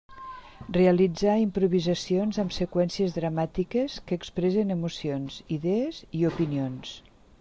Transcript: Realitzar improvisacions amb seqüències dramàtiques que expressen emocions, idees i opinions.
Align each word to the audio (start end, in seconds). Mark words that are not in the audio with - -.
Realitzar 0.75 1.35
improvisacions 1.41 2.39
amb 2.43 2.55
seqüències 2.57 3.13
dramàtiques 3.19 3.99
que 4.07 4.19
expressen 4.21 4.77
emocions, 4.77 5.37
idees 5.59 6.01
i 6.23 6.27
opinions. 6.33 6.97